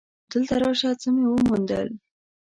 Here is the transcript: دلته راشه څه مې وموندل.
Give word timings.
دلته 0.31 0.55
راشه 0.63 0.89
څه 1.01 1.09
مې 1.15 1.25
وموندل. 1.27 1.87